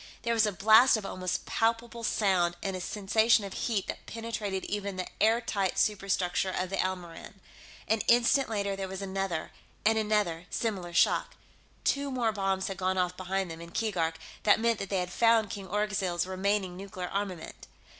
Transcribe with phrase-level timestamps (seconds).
[0.23, 4.65] There was a blast of almost palpable sound, and a sensation of heat that penetrated
[4.65, 7.35] even the airtight superstructure of the Elmoran.
[7.87, 9.51] An instant later, there was another,
[9.85, 11.35] and another, similar shock.
[11.83, 15.11] Two more bombs had gone off behind them, in Keegark; that meant that they had
[15.11, 17.67] found King Orgzild's remaining nuclear armament.